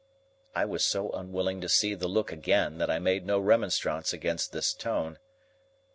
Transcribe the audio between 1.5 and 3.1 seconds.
to see the look again, that I